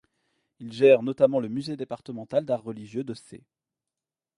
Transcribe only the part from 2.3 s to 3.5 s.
d'art religieux de Sées.